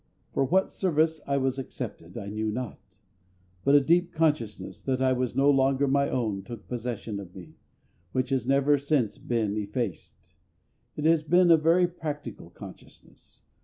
[0.33, 2.79] For what service I was accepted I knew not;
[3.63, 7.53] but a deep consciousness that I was no longer my own took possession of me,
[8.11, 10.33] which has never since been effaced.
[10.95, 13.43] It has been a very practical consciousness.